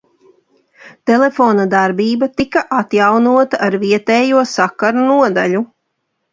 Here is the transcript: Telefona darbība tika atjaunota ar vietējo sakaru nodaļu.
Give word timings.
Telefona 1.09 1.65
darbība 1.73 2.31
tika 2.41 2.65
atjaunota 2.79 3.61
ar 3.69 3.79
vietējo 3.87 4.45
sakaru 4.57 5.09
nodaļu. 5.15 5.67